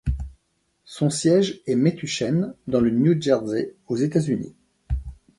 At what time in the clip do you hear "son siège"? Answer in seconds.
0.83-1.61